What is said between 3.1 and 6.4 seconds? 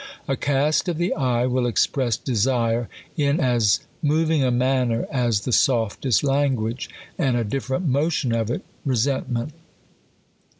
in as moving a manner as the softest